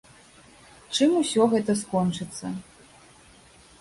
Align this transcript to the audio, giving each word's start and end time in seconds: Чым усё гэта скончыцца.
Чым 0.97 1.11
усё 1.21 1.43
гэта 1.53 1.71
скончыцца. 1.85 2.45